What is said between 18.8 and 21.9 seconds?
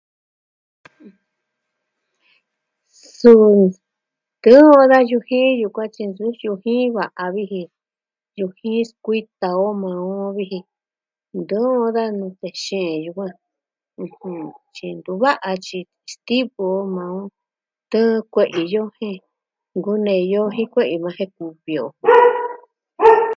jen nkune'i yoo jin kue'i yukuan jen ku'vi o.